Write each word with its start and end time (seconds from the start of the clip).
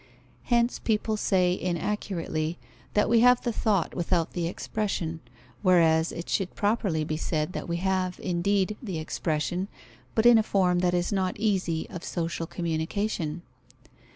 Hence 0.45 0.79
people 0.79 1.15
say 1.15 1.53
inaccurately, 1.55 2.57
that 2.95 3.07
we 3.07 3.19
have 3.19 3.41
the 3.41 3.53
thought 3.53 3.93
without 3.93 4.33
the 4.33 4.47
expression; 4.47 5.19
whereas 5.61 6.11
it 6.11 6.27
should 6.27 6.55
properly 6.55 7.03
be 7.03 7.17
said 7.17 7.53
that 7.53 7.69
we 7.69 7.77
have, 7.77 8.19
indeed, 8.19 8.77
the 8.81 8.97
expression, 8.97 9.67
but 10.15 10.25
in 10.25 10.39
a 10.39 10.41
form 10.41 10.79
that 10.79 10.95
is 10.95 11.13
not 11.13 11.37
easy 11.39 11.87
of 11.91 12.03
social 12.03 12.47
communication. 12.47 13.43